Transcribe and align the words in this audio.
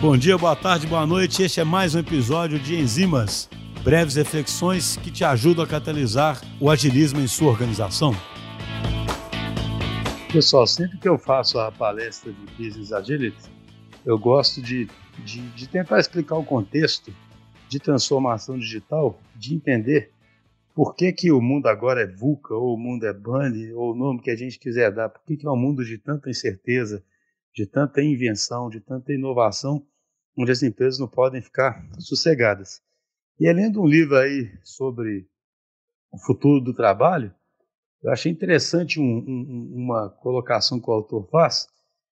Bom 0.00 0.16
dia, 0.16 0.36
boa 0.36 0.54
tarde, 0.54 0.86
boa 0.86 1.06
noite. 1.06 1.42
Este 1.42 1.60
é 1.60 1.64
mais 1.64 1.94
um 1.94 1.98
episódio 1.98 2.58
de 2.58 2.74
Enzimas, 2.74 3.48
breves 3.82 4.16
reflexões 4.16 4.96
que 4.96 5.10
te 5.10 5.24
ajudam 5.24 5.64
a 5.64 5.68
catalisar 5.68 6.40
o 6.60 6.70
agilismo 6.70 7.20
em 7.20 7.26
sua 7.26 7.48
organização. 7.48 8.12
Pessoal, 10.30 10.66
sempre 10.66 10.98
que 10.98 11.08
eu 11.08 11.16
faço 11.16 11.58
a 11.58 11.72
palestra 11.72 12.32
de 12.32 12.46
Business 12.52 12.92
Agility, 12.92 13.50
eu 14.04 14.18
gosto 14.18 14.60
de, 14.60 14.88
de, 15.24 15.40
de 15.40 15.68
tentar 15.68 16.00
explicar 16.00 16.36
o 16.36 16.44
contexto 16.44 17.14
de 17.68 17.78
transformação 17.78 18.58
digital, 18.58 19.18
de 19.34 19.54
entender 19.54 20.10
por 20.74 20.94
que, 20.94 21.12
que 21.12 21.30
o 21.30 21.40
mundo 21.40 21.66
agora 21.66 22.02
é 22.02 22.06
VUCA, 22.06 22.54
ou 22.54 22.74
o 22.74 22.76
mundo 22.76 23.06
é 23.06 23.12
BANI, 23.12 23.72
ou 23.72 23.92
o 23.92 23.94
nome 23.94 24.20
que 24.20 24.30
a 24.30 24.36
gente 24.36 24.58
quiser 24.58 24.90
dar, 24.92 25.08
por 25.08 25.22
que, 25.24 25.36
que 25.36 25.46
é 25.46 25.50
um 25.50 25.56
mundo 25.56 25.84
de 25.84 25.96
tanta 25.96 26.28
incerteza, 26.28 27.02
de 27.54 27.66
tanta 27.66 28.02
invenção, 28.02 28.68
de 28.68 28.80
tanta 28.80 29.12
inovação, 29.12 29.86
onde 30.36 30.50
as 30.50 30.62
empresas 30.62 30.98
não 30.98 31.06
podem 31.06 31.40
ficar 31.40 31.86
sossegadas. 31.98 32.82
E 33.38 33.50
lendo 33.52 33.80
um 33.80 33.86
livro 33.86 34.16
aí 34.16 34.52
sobre 34.62 35.26
o 36.12 36.18
futuro 36.18 36.60
do 36.60 36.74
trabalho, 36.74 37.32
eu 38.02 38.10
achei 38.10 38.30
interessante 38.30 39.00
um, 39.00 39.18
um, 39.18 39.72
uma 39.74 40.10
colocação 40.10 40.80
que 40.80 40.90
o 40.90 40.92
autor 40.92 41.28
faz. 41.30 41.66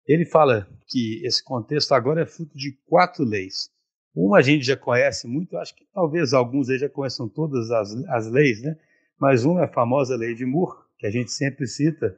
Ele 0.07 0.25
fala 0.25 0.69
que 0.87 1.25
esse 1.25 1.43
contexto 1.45 1.93
agora 1.93 2.23
é 2.23 2.27
fruto 2.27 2.57
de 2.57 2.73
quatro 2.87 3.25
leis. 3.25 3.71
Uma 4.15 4.39
a 4.39 4.43
gente 4.43 4.65
já 4.65 4.77
conhece 4.77 5.27
muito, 5.27 5.57
acho 5.57 5.75
que 5.75 5.87
talvez 5.93 6.33
alguns 6.33 6.69
aí 6.69 6.79
já 6.79 6.89
conheçam 6.89 7.29
todas 7.29 7.71
as, 7.71 7.93
as 8.09 8.27
leis, 8.31 8.63
né? 8.63 8.77
Mas 9.19 9.45
uma 9.45 9.61
é 9.61 9.65
a 9.65 9.73
famosa 9.73 10.17
lei 10.17 10.35
de 10.35 10.45
Moore, 10.45 10.79
que 10.99 11.07
a 11.07 11.11
gente 11.11 11.31
sempre 11.31 11.67
cita, 11.67 12.17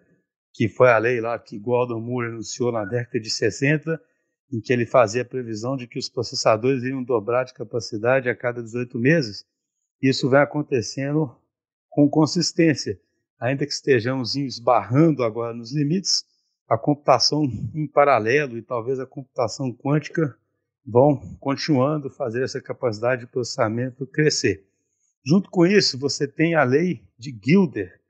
que 0.54 0.68
foi 0.68 0.88
a 0.88 0.98
lei 0.98 1.20
lá 1.20 1.36
que 1.36 1.58
Gordon 1.58 2.00
Moore 2.00 2.28
anunciou 2.28 2.70
na 2.70 2.84
década 2.84 3.18
de 3.18 3.28
60, 3.28 4.00
em 4.52 4.60
que 4.60 4.72
ele 4.72 4.86
fazia 4.86 5.22
a 5.22 5.24
previsão 5.24 5.76
de 5.76 5.88
que 5.88 5.98
os 5.98 6.08
processadores 6.08 6.84
iriam 6.84 7.02
dobrar 7.02 7.42
de 7.42 7.52
capacidade 7.52 8.28
a 8.28 8.36
cada 8.36 8.62
18 8.62 8.96
meses. 8.96 9.44
Isso 10.00 10.30
vai 10.30 10.42
acontecendo 10.42 11.36
com 11.90 12.08
consistência. 12.08 13.00
Ainda 13.40 13.66
que 13.66 13.72
estejamos 13.72 14.36
esbarrando 14.36 15.24
agora 15.24 15.52
nos 15.52 15.74
limites, 15.74 16.24
a 16.68 16.78
computação 16.78 17.42
em 17.74 17.88
paralelo 17.88 18.56
e 18.56 18.62
talvez 18.62 19.00
a 19.00 19.06
computação 19.06 19.72
quântica 19.72 20.36
vão 20.86 21.16
continuando 21.40 22.08
fazer 22.10 22.44
essa 22.44 22.60
capacidade 22.60 23.22
de 23.22 23.26
processamento 23.26 24.06
crescer. 24.06 24.64
Junto 25.26 25.50
com 25.50 25.66
isso, 25.66 25.98
você 25.98 26.28
tem 26.28 26.54
a 26.54 26.62
lei 26.62 27.02
de 27.18 27.36
Gilder. 27.42 28.00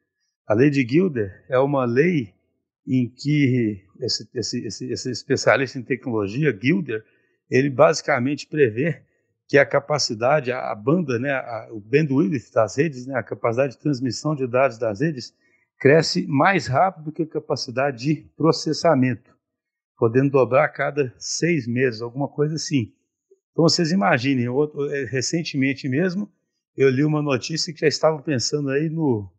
A 0.47 0.53
lei 0.53 0.69
de 0.69 0.87
Gilder 0.87 1.45
é 1.49 1.59
uma 1.59 1.87
lei 1.87 2.34
em 2.87 3.09
que 3.09 3.83
esse, 4.01 4.29
esse, 4.35 4.67
esse, 4.67 4.93
esse 4.93 5.11
especialista 5.11 5.79
em 5.79 5.83
tecnologia, 5.83 6.57
Gilder, 6.61 7.05
ele 7.51 7.71
basicamente 7.71 8.47
prevê 8.47 9.03
que 9.47 9.59
a 9.59 9.67
capacidade, 9.67 10.51
a, 10.53 10.75
banda, 10.75 11.19
né, 11.19 11.33
a, 11.33 11.69
o 11.71 11.81
bandwidth 11.81 12.53
das 12.53 12.77
redes, 12.77 13.07
né, 13.07 13.15
a 13.15 13.23
capacidade 13.23 13.75
de 13.75 13.79
transmissão 13.79 14.35
de 14.35 14.47
dados 14.47 14.79
das 14.79 15.01
redes, 15.01 15.35
cresce 15.79 16.27
mais 16.27 16.67
rápido 16.67 17.13
que 17.13 17.23
a 17.23 17.27
capacidade 17.27 18.05
de 18.05 18.17
processamento 18.37 19.35
podendo 19.97 20.31
dobrar 20.31 20.65
a 20.65 20.69
cada 20.69 21.15
seis 21.19 21.67
meses, 21.67 22.03
alguma 22.03 22.29
coisa 22.29 22.55
assim. 22.55 22.93
Então 23.53 23.65
vocês 23.65 23.93
imaginem, 23.93 24.47
é, 24.91 25.05
recentemente 25.05 25.89
mesmo, 25.89 26.31
eu 26.77 26.91
li 26.91 27.05
uma 27.05 27.23
notícia 27.23 27.73
que 27.73 27.81
já 27.81 27.87
estavam 27.87 28.21
pensando 28.21 28.71
aí 28.71 28.89
no 28.89 29.31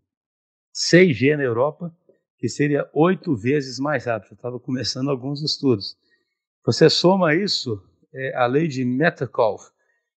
6G 0.74 1.36
na 1.36 1.44
Europa, 1.44 1.96
que 2.46 2.50
seria 2.50 2.88
oito 2.94 3.36
vezes 3.36 3.80
mais 3.80 4.06
rápido. 4.06 4.30
Já 4.30 4.36
estava 4.36 4.60
começando 4.60 5.10
alguns 5.10 5.42
estudos. 5.42 5.98
Você 6.64 6.92
soma 6.92 7.34
isso 7.34 7.82
é, 8.14 8.36
a 8.36 8.46
lei 8.46 8.68
de 8.68 8.86
Metcalfe, 8.86 9.72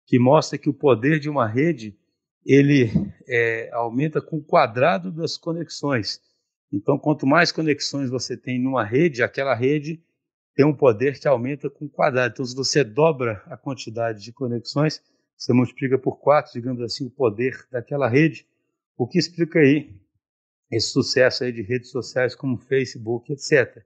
que 0.06 0.20
mostra 0.20 0.58
que 0.58 0.70
o 0.70 0.74
poder 0.74 1.22
de 1.22 1.30
uma 1.30 1.48
rede 1.48 1.98
ele 2.46 2.92
é, 3.30 3.70
aumenta 3.72 4.22
com 4.22 4.40
o 4.40 4.44
quadrado 4.44 5.10
das 5.10 5.38
conexões. 5.38 6.20
Então, 6.70 7.00
quanto 7.00 7.26
mais 7.26 7.50
conexões 7.50 8.10
você 8.10 8.36
tem 8.36 8.62
numa 8.62 8.84
rede, 8.84 9.24
aquela 9.24 9.56
rede 9.56 10.04
tem 10.54 10.66
um 10.66 10.76
poder 10.76 11.18
que 11.18 11.30
aumenta 11.30 11.70
com 11.70 11.86
o 11.86 11.90
quadrado. 11.90 12.34
Então, 12.34 12.46
se 12.46 12.54
você 12.54 12.84
dobra 12.84 13.42
a 13.46 13.56
quantidade 13.56 14.22
de 14.22 14.34
conexões, 14.34 15.02
você 15.38 15.54
multiplica 15.54 15.98
por 15.98 16.20
quatro, 16.20 16.52
digamos 16.52 16.82
assim, 16.82 17.06
o 17.06 17.10
poder 17.10 17.56
daquela 17.72 18.10
rede, 18.10 18.46
o 18.98 19.08
que 19.08 19.18
explica 19.18 19.60
aí 19.60 19.96
esse 20.72 20.90
sucesso 20.90 21.44
aí 21.44 21.52
de 21.52 21.62
redes 21.62 21.92
sociais 21.92 22.36
como 22.36 22.58
Facebook, 22.58 23.32
etc. 23.32 23.84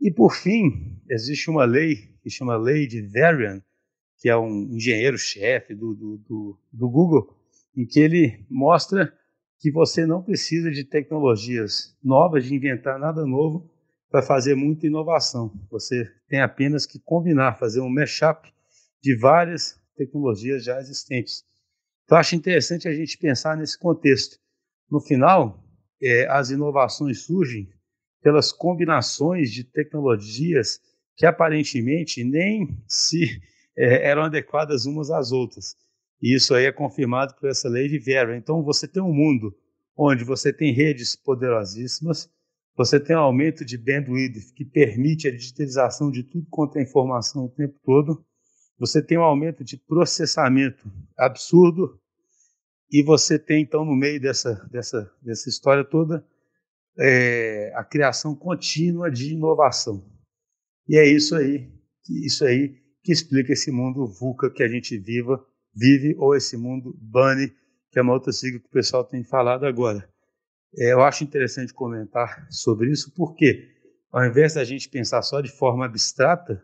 E 0.00 0.10
por 0.10 0.34
fim, 0.34 1.00
existe 1.08 1.50
uma 1.50 1.64
lei 1.64 1.96
que 2.22 2.30
chama 2.30 2.56
Lei 2.56 2.86
de 2.86 3.02
Varian, 3.02 3.62
que 4.18 4.28
é 4.28 4.36
um 4.36 4.74
engenheiro-chefe 4.74 5.74
do, 5.74 5.94
do, 5.94 6.18
do, 6.18 6.58
do 6.72 6.88
Google, 6.88 7.36
em 7.76 7.86
que 7.86 8.00
ele 8.00 8.44
mostra 8.48 9.12
que 9.58 9.70
você 9.70 10.06
não 10.06 10.22
precisa 10.22 10.70
de 10.70 10.84
tecnologias 10.84 11.96
novas, 12.02 12.44
de 12.44 12.54
inventar 12.54 12.98
nada 12.98 13.26
novo, 13.26 13.70
para 14.10 14.22
fazer 14.22 14.54
muita 14.54 14.86
inovação. 14.86 15.52
Você 15.70 16.04
tem 16.28 16.40
apenas 16.40 16.86
que 16.86 16.98
combinar, 16.98 17.58
fazer 17.58 17.80
um 17.80 17.88
mashup 17.88 18.52
de 19.02 19.16
várias 19.16 19.78
tecnologias 19.96 20.64
já 20.64 20.78
existentes. 20.80 21.44
Então, 22.04 22.18
acho 22.18 22.34
interessante 22.34 22.88
a 22.88 22.92
gente 22.92 23.16
pensar 23.18 23.56
nesse 23.56 23.78
contexto. 23.78 24.36
No 24.90 25.00
final, 25.00 25.62
é, 26.02 26.26
as 26.28 26.50
inovações 26.50 27.22
surgem 27.22 27.68
pelas 28.22 28.52
combinações 28.52 29.50
de 29.50 29.64
tecnologias 29.64 30.80
que 31.16 31.26
aparentemente 31.26 32.24
nem 32.24 32.78
se 32.88 33.40
é, 33.76 34.08
eram 34.08 34.22
adequadas 34.22 34.86
umas 34.86 35.10
às 35.10 35.32
outras. 35.32 35.76
E 36.20 36.34
isso 36.34 36.54
aí 36.54 36.66
é 36.66 36.72
confirmado 36.72 37.34
por 37.34 37.48
essa 37.48 37.68
lei 37.68 37.88
de 37.88 37.98
Vera. 37.98 38.36
Então, 38.36 38.62
você 38.62 38.86
tem 38.86 39.02
um 39.02 39.12
mundo 39.12 39.54
onde 39.96 40.24
você 40.24 40.52
tem 40.52 40.72
redes 40.72 41.16
poderosíssimas, 41.16 42.30
você 42.74 42.98
tem 42.98 43.14
um 43.14 43.20
aumento 43.20 43.64
de 43.64 43.76
bandwidth 43.76 44.54
que 44.54 44.64
permite 44.64 45.28
a 45.28 45.30
digitalização 45.30 46.10
de 46.10 46.22
tudo 46.22 46.46
quanto 46.48 46.78
é 46.78 46.82
informação 46.82 47.44
o 47.44 47.50
tempo 47.50 47.78
todo. 47.84 48.24
Você 48.78 49.02
tem 49.02 49.18
um 49.18 49.22
aumento 49.22 49.62
de 49.62 49.76
processamento 49.76 50.90
absurdo. 51.18 51.99
E 52.90 53.02
você 53.02 53.38
tem, 53.38 53.62
então, 53.62 53.84
no 53.84 53.94
meio 53.94 54.20
dessa, 54.20 54.54
dessa, 54.70 55.10
dessa 55.22 55.48
história 55.48 55.84
toda, 55.84 56.26
é, 56.98 57.72
a 57.76 57.84
criação 57.84 58.34
contínua 58.34 59.10
de 59.10 59.32
inovação. 59.32 60.04
E 60.88 60.98
é 60.98 61.06
isso 61.06 61.36
aí, 61.36 61.70
isso 62.08 62.44
aí 62.44 62.80
que 63.02 63.12
explica 63.12 63.52
esse 63.52 63.70
mundo 63.70 64.06
VUCA 64.06 64.50
que 64.50 64.62
a 64.62 64.68
gente 64.68 64.98
viva, 64.98 65.44
vive, 65.74 66.14
ou 66.18 66.34
esse 66.34 66.56
mundo 66.56 66.96
BUNNY, 67.00 67.52
que 67.90 67.98
é 67.98 68.02
uma 68.02 68.12
outra 68.12 68.32
sigla 68.32 68.60
que 68.60 68.66
o 68.66 68.70
pessoal 68.70 69.04
tem 69.04 69.22
falado 69.24 69.64
agora. 69.64 70.08
É, 70.76 70.92
eu 70.92 71.02
acho 71.02 71.24
interessante 71.24 71.72
comentar 71.72 72.46
sobre 72.50 72.90
isso, 72.90 73.12
porque 73.14 73.68
ao 74.12 74.24
invés 74.24 74.54
da 74.54 74.64
gente 74.64 74.88
pensar 74.88 75.22
só 75.22 75.40
de 75.40 75.50
forma 75.50 75.84
abstrata, 75.84 76.62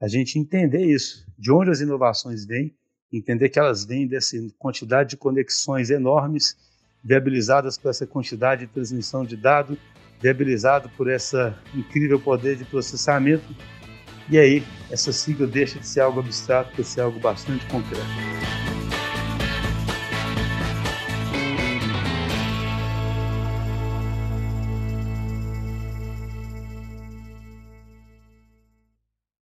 a 0.00 0.08
gente 0.08 0.38
entender 0.38 0.84
isso, 0.84 1.26
de 1.38 1.50
onde 1.52 1.70
as 1.70 1.80
inovações 1.80 2.44
vêm, 2.44 2.76
entender 3.16 3.48
que 3.48 3.58
elas 3.58 3.84
vêm 3.84 4.06
dessa 4.06 4.36
quantidade 4.58 5.10
de 5.10 5.16
conexões 5.16 5.90
enormes, 5.90 6.56
viabilizadas 7.02 7.76
por 7.76 7.90
essa 7.90 8.06
quantidade 8.06 8.66
de 8.66 8.72
transmissão 8.72 9.24
de 9.24 9.36
dados, 9.36 9.78
viabilizado 10.20 10.88
por 10.96 11.10
esse 11.10 11.36
incrível 11.74 12.18
poder 12.18 12.56
de 12.56 12.64
processamento. 12.64 13.54
E 14.30 14.38
aí, 14.38 14.64
essa 14.90 15.12
sigla 15.12 15.46
deixa 15.46 15.78
de 15.78 15.86
ser 15.86 16.00
algo 16.00 16.20
abstrato 16.20 16.72
para 16.74 16.84
ser 16.84 17.02
algo 17.02 17.20
bastante 17.20 17.66
concreto. 17.66 18.53